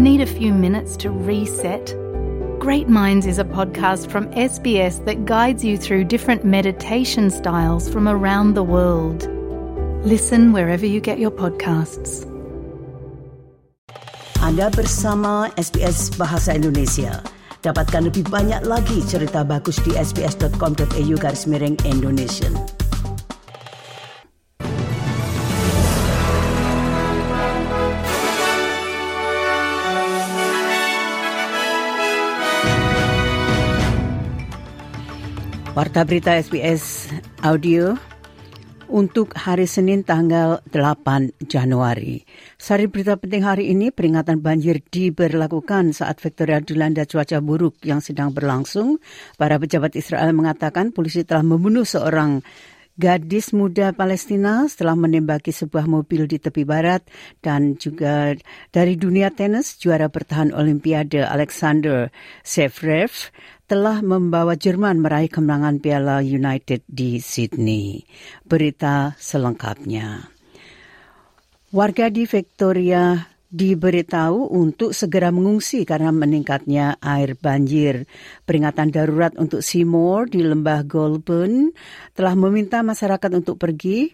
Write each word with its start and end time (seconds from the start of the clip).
Need 0.00 0.22
a 0.22 0.32
few 0.40 0.56
minutes 0.56 0.96
to 1.04 1.10
reset? 1.12 1.92
Great 2.56 2.88
Minds 2.88 3.28
is 3.28 3.36
a 3.36 3.44
podcast 3.44 4.08
from 4.08 4.32
SBS 4.32 5.04
that 5.04 5.26
guides 5.28 5.62
you 5.62 5.76
through 5.76 6.08
different 6.08 6.40
meditation 6.42 7.28
styles 7.28 7.84
from 7.84 8.08
around 8.08 8.56
the 8.56 8.64
world. 8.64 9.28
Listen 10.00 10.56
wherever 10.56 10.86
you 10.86 11.04
get 11.04 11.20
your 11.20 11.28
podcasts. 11.28 12.24
Anda 14.40 14.72
bersama 14.72 15.52
SBS 15.60 16.16
Bahasa 16.16 16.56
Indonesia. 16.56 17.20
Dapatkan 17.60 18.08
lebih 18.08 18.24
banyak 18.32 18.64
lagi 18.64 19.04
cerita 19.04 19.44
bagus 19.44 19.76
di 19.84 19.92
sbs.com.au 20.00 21.14
garis 21.20 21.44
miring 21.44 21.76
Indonesia. 21.84 22.48
Warta 35.80 36.04
berita 36.04 36.36
SBS 36.36 37.08
Audio 37.40 37.96
untuk 38.92 39.32
hari 39.32 39.64
Senin 39.64 40.04
tanggal 40.04 40.60
8 40.68 41.48
Januari. 41.48 42.20
Sari 42.60 42.84
berita 42.84 43.16
penting 43.16 43.40
hari 43.40 43.72
ini 43.72 43.88
peringatan 43.88 44.44
banjir 44.44 44.84
diberlakukan 44.84 45.96
saat 45.96 46.20
Victoria 46.20 46.60
dilanda 46.60 47.08
cuaca 47.08 47.40
buruk 47.40 47.80
yang 47.80 48.04
sedang 48.04 48.28
berlangsung. 48.28 49.00
Para 49.40 49.56
pejabat 49.56 49.96
Israel 49.96 50.36
mengatakan 50.36 50.92
polisi 50.92 51.24
telah 51.24 51.40
membunuh 51.40 51.88
seorang 51.88 52.44
gadis 53.00 53.56
muda 53.56 53.96
Palestina 53.96 54.68
setelah 54.68 54.92
menembaki 54.92 55.48
sebuah 55.48 55.88
mobil 55.88 56.28
di 56.28 56.36
tepi 56.36 56.68
barat 56.68 57.00
dan 57.40 57.80
juga 57.80 58.36
dari 58.68 59.00
dunia 59.00 59.32
tenis 59.32 59.80
juara 59.80 60.12
bertahan 60.12 60.52
Olimpiade 60.52 61.24
Alexander 61.24 62.12
Zverev 62.44 63.32
telah 63.70 64.02
membawa 64.02 64.58
Jerman 64.58 64.98
meraih 64.98 65.30
kemenangan 65.30 65.78
Piala 65.78 66.18
United 66.26 66.82
di 66.90 67.22
Sydney. 67.22 68.02
Berita 68.42 69.14
selengkapnya. 69.14 70.26
Warga 71.70 72.10
di 72.10 72.26
Victoria 72.26 73.14
diberitahu 73.46 74.50
untuk 74.50 74.90
segera 74.90 75.30
mengungsi 75.30 75.86
karena 75.86 76.10
meningkatnya 76.10 76.98
air 76.98 77.38
banjir. 77.38 78.10
Peringatan 78.42 78.90
darurat 78.90 79.38
untuk 79.38 79.62
Seymour 79.62 80.26
di 80.26 80.42
lembah 80.42 80.82
Goulburn 80.82 81.70
telah 82.18 82.34
meminta 82.34 82.82
masyarakat 82.82 83.30
untuk 83.38 83.54
pergi 83.54 84.10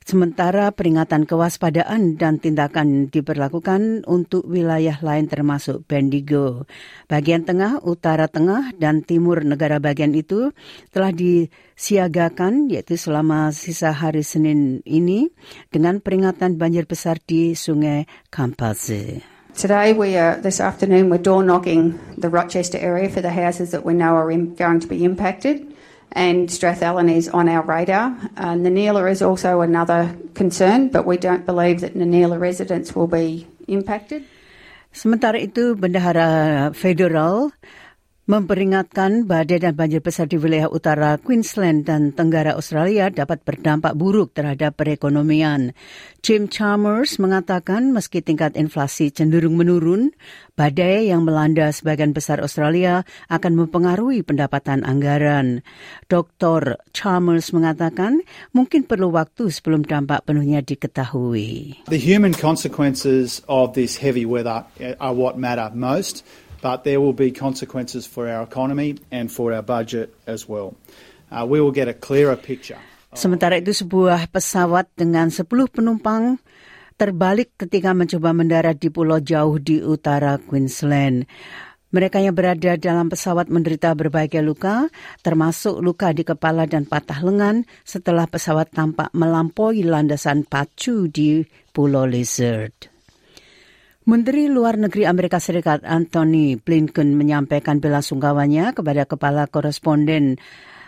Sementara 0.00 0.72
peringatan 0.72 1.28
kewaspadaan 1.28 2.16
dan 2.16 2.40
tindakan 2.40 3.12
diberlakukan 3.12 4.08
untuk 4.08 4.48
wilayah 4.48 4.96
lain 5.04 5.28
termasuk 5.28 5.84
Bendigo. 5.84 6.64
Bagian 7.04 7.44
tengah, 7.44 7.84
utara 7.84 8.24
tengah, 8.24 8.72
dan 8.80 9.04
timur 9.04 9.44
negara 9.44 9.76
bagian 9.76 10.16
itu 10.16 10.56
telah 10.88 11.12
disiagakan 11.12 12.72
yaitu 12.72 12.96
selama 12.96 13.52
sisa 13.52 13.92
hari 13.92 14.24
Senin 14.24 14.80
ini 14.88 15.28
dengan 15.68 16.00
peringatan 16.00 16.56
banjir 16.56 16.88
besar 16.88 17.20
di 17.20 17.52
Sungai 17.52 18.08
Kampase. 18.32 19.20
Today, 19.52 19.92
we 19.92 20.16
are 20.16 20.40
this 20.40 20.64
afternoon, 20.64 21.10
we're 21.10 21.20
door 21.20 21.44
knocking 21.44 22.00
the 22.16 22.32
Rochester 22.32 22.78
area 22.78 23.12
for 23.12 23.20
the 23.20 23.34
houses 23.34 23.76
that 23.76 23.84
we 23.84 23.92
know 23.92 24.16
are 24.16 24.30
in, 24.30 24.54
going 24.54 24.80
to 24.80 24.88
be 24.88 25.04
impacted. 25.04 25.69
And 26.12 26.48
Strathallan 26.48 27.12
is 27.12 27.28
on 27.28 27.48
our 27.48 27.62
radar. 27.62 28.16
Uh, 28.36 28.54
is 29.08 29.22
also 29.22 29.60
another 29.60 30.16
concern, 30.34 30.88
but 30.88 31.06
we 31.06 31.16
don't 31.16 31.46
believe 31.46 31.80
that 31.80 31.94
Nanila 31.94 32.38
residents 32.38 32.94
will 32.94 33.06
be 33.06 33.46
impacted. 33.68 34.24
Sementara 34.90 35.38
itu, 35.38 35.78
Bendahara 35.78 36.74
Federal 36.74 37.54
memperingatkan 38.30 39.26
badai 39.26 39.58
dan 39.58 39.74
banjir 39.74 39.98
besar 39.98 40.30
di 40.30 40.38
wilayah 40.38 40.70
utara 40.70 41.18
Queensland 41.18 41.90
dan 41.90 42.14
Tenggara 42.14 42.54
Australia 42.54 43.10
dapat 43.10 43.42
berdampak 43.42 43.98
buruk 43.98 44.38
terhadap 44.38 44.78
perekonomian. 44.78 45.74
Jim 46.22 46.46
Chalmers 46.46 47.18
mengatakan 47.18 47.90
meski 47.90 48.22
tingkat 48.22 48.54
inflasi 48.54 49.10
cenderung 49.10 49.58
menurun, 49.58 50.14
badai 50.54 51.10
yang 51.10 51.26
melanda 51.26 51.74
sebagian 51.74 52.14
besar 52.14 52.38
Australia 52.38 53.02
akan 53.26 53.66
mempengaruhi 53.66 54.22
pendapatan 54.22 54.86
anggaran. 54.86 55.66
Dr. 56.06 56.78
Chalmers 56.94 57.50
mengatakan 57.50 58.22
mungkin 58.54 58.86
perlu 58.86 59.10
waktu 59.10 59.50
sebelum 59.50 59.82
dampak 59.82 60.22
penuhnya 60.30 60.62
diketahui. 60.62 61.82
The 61.90 61.98
human 61.98 62.38
consequences 62.38 63.42
of 63.50 63.74
this 63.74 63.98
heavy 63.98 64.22
weather 64.22 64.62
are 65.02 65.16
what 65.18 65.34
matter 65.34 65.66
most. 65.74 66.22
But 66.60 66.84
there 66.84 67.00
will 67.00 67.16
be 67.16 67.32
consequences 67.32 68.06
for 68.06 68.28
our 68.28 68.44
economy 68.44 68.96
and 69.10 69.32
for 69.32 69.52
our 69.52 69.64
budget 69.64 70.12
as 70.28 70.48
well. 70.48 70.76
Uh, 71.32 71.46
we 71.48 71.60
will 71.60 71.72
get 71.72 71.88
a 71.88 71.96
clearer 71.96 72.36
picture. 72.36 72.78
Sementara 73.10 73.58
itu 73.58 73.74
sebuah 73.74 74.30
pesawat 74.30 74.86
dengan 74.94 75.34
10 75.34 75.50
penumpang 75.66 76.38
terbalik 76.94 77.58
ketika 77.58 77.90
mencoba 77.90 78.30
mendarat 78.30 78.78
di 78.78 78.86
pulau 78.86 79.18
jauh 79.18 79.58
di 79.58 79.82
utara 79.82 80.38
Queensland. 80.38 81.26
Mereka 81.90 82.22
yang 82.22 82.38
berada 82.38 82.78
dalam 82.78 83.10
pesawat 83.10 83.50
menderita 83.50 83.90
berbagai 83.98 84.38
luka, 84.46 84.86
termasuk 85.26 85.82
luka 85.82 86.14
di 86.14 86.22
kepala 86.22 86.62
dan 86.70 86.86
patah 86.86 87.18
lengan 87.18 87.66
setelah 87.82 88.30
pesawat 88.30 88.70
tampak 88.70 89.10
melampaui 89.10 89.82
landasan 89.82 90.46
pacu 90.46 91.10
di 91.10 91.42
Pulau 91.74 92.06
Lizard. 92.06 92.89
Menteri 94.10 94.50
Luar 94.50 94.74
Negeri 94.74 95.06
Amerika 95.06 95.38
Serikat 95.38 95.86
Anthony 95.86 96.58
Blinken 96.58 97.14
menyampaikan 97.14 97.78
bela 97.78 98.02
sungkawanya 98.02 98.74
kepada 98.74 99.06
kepala 99.06 99.46
koresponden 99.46 100.34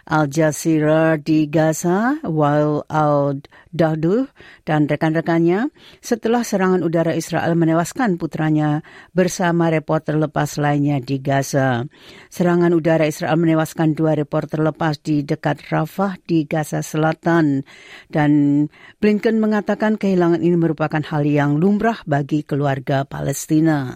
Al 0.02 0.26
Jazeera 0.26 1.14
di 1.14 1.46
Gaza, 1.46 2.18
Wael 2.26 2.82
al-Dahduh 2.90 4.26
dan 4.66 4.90
rekan-rekannya 4.90 5.70
setelah 6.02 6.42
serangan 6.42 6.82
udara 6.82 7.14
Israel 7.14 7.54
menewaskan 7.54 8.18
putranya 8.18 8.82
bersama 9.14 9.70
reporter 9.70 10.18
lepas 10.18 10.58
lainnya 10.58 10.98
di 10.98 11.22
Gaza. 11.22 11.86
Serangan 12.34 12.74
udara 12.74 13.06
Israel 13.06 13.38
menewaskan 13.38 13.94
dua 13.94 14.18
reporter 14.18 14.58
lepas 14.58 14.98
di 14.98 15.22
dekat 15.22 15.70
Rafah 15.70 16.18
di 16.26 16.50
Gaza 16.50 16.82
Selatan 16.82 17.62
dan 18.10 18.66
Blinken 18.98 19.38
mengatakan 19.38 20.02
kehilangan 20.02 20.42
ini 20.42 20.58
merupakan 20.58 21.00
hal 21.00 21.22
yang 21.22 21.62
lumrah 21.62 22.02
bagi 22.10 22.42
keluarga 22.42 23.06
Palestina. 23.06 23.94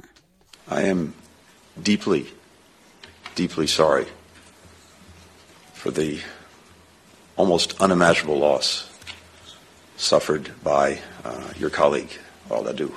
I 0.71 0.87
am 0.87 1.15
deeply, 1.83 2.31
deeply 3.35 3.67
sorry 3.67 4.16
for 5.87 5.95
the 5.95 6.19
almost 7.39 7.79
unimaginable 7.79 8.35
loss 8.35 8.91
suffered 9.95 10.51
by 10.67 10.99
uh, 11.23 11.55
your 11.63 11.71
colleague, 11.71 12.11
Al 12.51 12.67
Adu. 12.67 12.91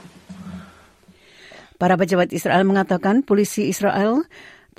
Para 1.78 1.94
pejabat 1.94 2.34
Israel 2.34 2.66
mengatakan 2.66 3.22
polisi 3.22 3.70
Israel 3.70 4.26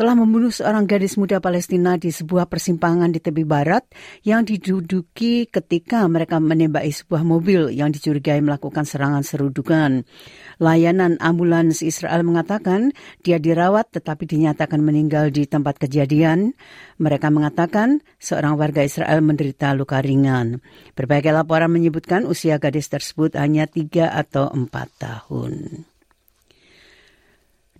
telah 0.00 0.16
membunuh 0.16 0.48
seorang 0.48 0.88
gadis 0.88 1.20
muda 1.20 1.44
Palestina 1.44 2.00
di 2.00 2.08
sebuah 2.08 2.48
persimpangan 2.48 3.12
di 3.12 3.20
tepi 3.20 3.44
barat 3.44 3.84
yang 4.24 4.48
diduduki 4.48 5.44
ketika 5.44 6.08
mereka 6.08 6.40
menembaki 6.40 6.88
sebuah 6.88 7.20
mobil 7.20 7.68
yang 7.68 7.92
dicurigai 7.92 8.40
melakukan 8.40 8.88
serangan 8.88 9.20
serudukan. 9.20 10.08
Layanan 10.56 11.20
ambulans 11.20 11.84
Israel 11.84 12.24
mengatakan 12.24 12.96
dia 13.20 13.36
dirawat 13.36 13.92
tetapi 13.92 14.24
dinyatakan 14.24 14.80
meninggal 14.80 15.28
di 15.28 15.44
tempat 15.44 15.76
kejadian. 15.76 16.56
Mereka 16.96 17.28
mengatakan 17.28 18.00
seorang 18.16 18.56
warga 18.56 18.80
Israel 18.80 19.20
menderita 19.20 19.76
luka 19.76 20.00
ringan. 20.00 20.64
Berbagai 20.96 21.28
laporan 21.28 21.76
menyebutkan 21.76 22.24
usia 22.24 22.56
gadis 22.56 22.88
tersebut 22.88 23.36
hanya 23.36 23.68
tiga 23.68 24.08
atau 24.16 24.48
empat 24.48 24.88
tahun. 24.96 25.90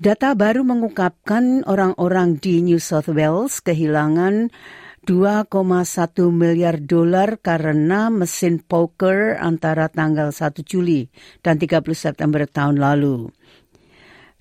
Data 0.00 0.32
baru 0.32 0.64
mengungkapkan 0.64 1.61
orang-orang 1.69 2.41
di 2.41 2.64
New 2.64 2.81
South 2.81 3.12
Wales 3.12 3.61
kehilangan 3.61 4.49
2,1 5.05 5.52
miliar 6.32 6.81
dolar 6.81 7.37
karena 7.37 8.08
mesin 8.08 8.64
poker 8.64 9.37
antara 9.37 9.93
tanggal 9.93 10.32
1 10.32 10.56
Juli 10.64 11.12
dan 11.44 11.61
30 11.61 11.85
September 11.93 12.49
tahun 12.49 12.81
lalu. 12.81 13.29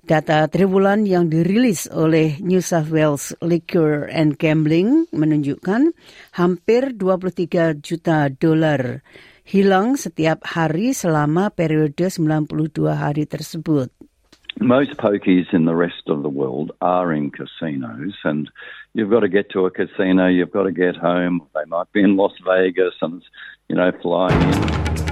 Data 0.07 0.47
triwulan 0.47 1.03
yang 1.03 1.27
dirilis 1.27 1.91
oleh 1.91 2.39
New 2.39 2.63
South 2.63 2.87
Wales 2.87 3.35
Liquor 3.43 4.07
and 4.15 4.39
Gambling 4.39 5.11
menunjukkan 5.11 5.91
hampir 6.39 6.95
23 6.95 7.83
juta 7.83 8.31
dolar 8.31 9.03
hilang 9.43 9.99
setiap 9.99 10.39
hari 10.55 10.95
selama 10.95 11.51
periode 11.51 12.07
92 12.07 12.47
hari 12.95 13.27
tersebut. 13.27 13.91
Most 14.59 14.91
pokies 14.91 15.53
in 15.53 15.65
the 15.65 15.75
rest 15.75 16.03
of 16.07 16.23
the 16.23 16.29
world 16.29 16.71
are 16.81 17.13
in 17.13 17.31
casinos, 17.31 18.15
and 18.23 18.49
you've 18.93 19.09
got 19.09 19.21
to 19.21 19.29
get 19.29 19.49
to 19.51 19.65
a 19.65 19.71
casino, 19.71 20.27
you've 20.27 20.51
got 20.51 20.63
to 20.63 20.71
get 20.71 20.95
home. 20.95 21.47
They 21.55 21.65
might 21.65 21.91
be 21.91 22.01
in 22.01 22.17
Las 22.17 22.33
Vegas 22.45 22.95
and, 23.01 23.23
you 23.67 23.75
know, 23.75 23.91
flying 24.01 24.41
in. 24.53 25.08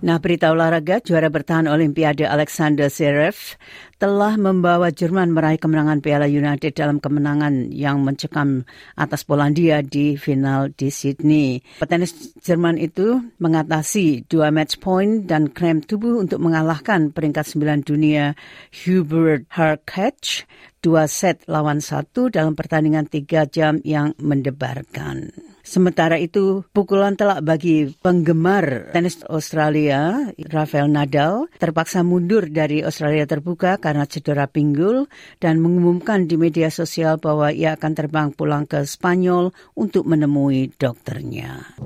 Nah, 0.00 0.16
berita 0.16 0.48
olahraga 0.48 1.04
juara 1.04 1.28
bertahan 1.28 1.68
Olimpiade 1.68 2.24
Alexander 2.24 2.88
Zverev 2.88 3.60
telah 4.00 4.32
membawa 4.40 4.88
Jerman 4.88 5.28
meraih 5.28 5.60
kemenangan 5.60 6.00
Piala 6.00 6.24
United 6.24 6.72
dalam 6.72 7.04
kemenangan 7.04 7.68
yang 7.68 8.00
mencekam 8.00 8.64
atas 8.96 9.28
Polandia 9.28 9.84
di 9.84 10.16
final 10.16 10.72
di 10.72 10.88
Sydney. 10.88 11.60
Petenis 11.84 12.32
Jerman 12.40 12.80
itu 12.80 13.20
mengatasi 13.36 14.24
dua 14.24 14.48
match 14.48 14.80
point 14.80 15.28
dan 15.28 15.52
krem 15.52 15.84
tubuh 15.84 16.16
untuk 16.16 16.40
mengalahkan 16.40 17.12
peringkat 17.12 17.44
9 17.44 17.84
dunia 17.84 18.32
Hubert 18.72 19.52
Hurkacz 19.52 20.48
dua 20.80 21.04
set 21.12 21.44
lawan 21.44 21.84
satu 21.84 22.32
dalam 22.32 22.56
pertandingan 22.56 23.04
tiga 23.04 23.44
jam 23.44 23.84
yang 23.84 24.16
mendebarkan. 24.16 25.49
Sementara 25.70 26.18
itu, 26.18 26.66
pukulan 26.74 27.14
telak 27.14 27.46
bagi 27.46 27.94
penggemar 28.02 28.90
tenis 28.90 29.22
Australia, 29.30 30.18
Rafael 30.50 30.90
Nadal, 30.90 31.46
terpaksa 31.62 32.02
mundur 32.02 32.50
dari 32.50 32.82
Australia 32.82 33.22
terbuka 33.22 33.78
karena 33.78 34.02
cedera 34.02 34.50
pinggul 34.50 35.06
dan 35.38 35.62
mengumumkan 35.62 36.26
di 36.26 36.34
media 36.34 36.74
sosial 36.74 37.22
bahwa 37.22 37.54
ia 37.54 37.78
akan 37.78 37.92
terbang 37.94 38.34
pulang 38.34 38.66
ke 38.66 38.82
Spanyol 38.82 39.54
untuk 39.78 40.10
menemui 40.10 40.74
dokternya. 40.74 41.78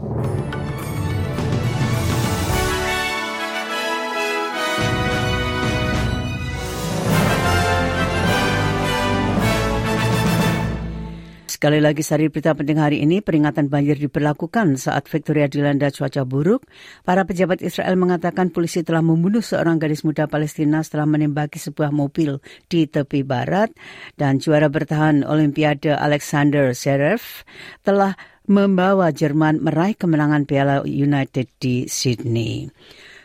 Sekali 11.65 11.81
lagi 11.81 12.05
sari 12.05 12.29
berita 12.29 12.53
penting 12.53 12.77
hari 12.77 13.01
ini, 13.01 13.25
peringatan 13.25 13.73
banjir 13.73 13.97
diberlakukan 13.97 14.77
saat 14.77 15.09
Victoria 15.09 15.49
dilanda 15.49 15.89
cuaca 15.89 16.21
buruk. 16.29 16.69
Para 17.09 17.25
pejabat 17.25 17.65
Israel 17.65 17.97
mengatakan 17.97 18.53
polisi 18.53 18.85
telah 18.85 19.01
membunuh 19.01 19.41
seorang 19.41 19.81
gadis 19.81 20.05
muda 20.05 20.29
Palestina 20.29 20.85
setelah 20.85 21.09
menembaki 21.09 21.57
sebuah 21.57 21.89
mobil 21.89 22.37
di 22.69 22.85
tepi 22.85 23.25
barat. 23.25 23.73
Dan 24.13 24.45
juara 24.45 24.69
bertahan 24.69 25.25
Olimpiade 25.25 25.97
Alexander 25.97 26.77
Zverev 26.77 27.49
telah 27.81 28.13
membawa 28.45 29.09
Jerman 29.09 29.65
meraih 29.65 29.97
kemenangan 29.97 30.45
Piala 30.45 30.85
United 30.85 31.49
di 31.57 31.89
Sydney. 31.89 32.69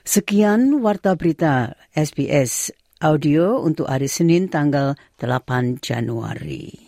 Sekian 0.07 0.79
Warta 0.79 1.19
Berita 1.19 1.75
SBS 1.91 2.71
Audio 3.03 3.59
untuk 3.59 3.91
hari 3.91 4.07
Senin 4.07 4.47
tanggal 4.47 4.95
8 5.19 5.83
Januari. 5.83 6.87